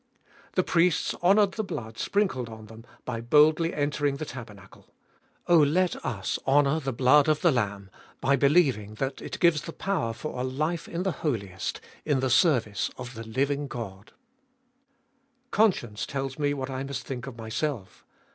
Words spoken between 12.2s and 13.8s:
service of the living